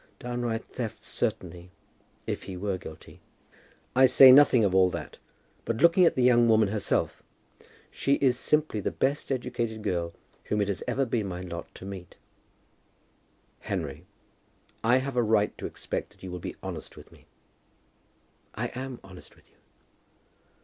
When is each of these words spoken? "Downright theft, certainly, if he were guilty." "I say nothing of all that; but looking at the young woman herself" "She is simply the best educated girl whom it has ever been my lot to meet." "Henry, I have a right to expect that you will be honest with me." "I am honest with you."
"Downright 0.17 0.65
theft, 0.65 1.03
certainly, 1.03 1.69
if 2.25 2.45
he 2.45 2.57
were 2.57 2.79
guilty." 2.79 3.21
"I 3.95 4.07
say 4.07 4.31
nothing 4.31 4.65
of 4.65 4.73
all 4.73 4.89
that; 4.89 5.19
but 5.63 5.77
looking 5.83 6.05
at 6.05 6.15
the 6.15 6.23
young 6.23 6.49
woman 6.49 6.69
herself" 6.69 7.21
"She 7.91 8.13
is 8.15 8.35
simply 8.39 8.79
the 8.79 8.89
best 8.89 9.31
educated 9.31 9.83
girl 9.83 10.11
whom 10.45 10.59
it 10.59 10.69
has 10.69 10.81
ever 10.87 11.05
been 11.05 11.27
my 11.27 11.41
lot 11.41 11.67
to 11.75 11.85
meet." 11.85 12.15
"Henry, 13.59 14.07
I 14.83 14.97
have 14.97 15.15
a 15.15 15.21
right 15.21 15.55
to 15.59 15.67
expect 15.67 16.09
that 16.13 16.23
you 16.23 16.31
will 16.31 16.39
be 16.39 16.55
honest 16.63 16.97
with 16.97 17.11
me." 17.11 17.27
"I 18.55 18.69
am 18.69 18.99
honest 19.03 19.35
with 19.35 19.47
you." 19.51 19.57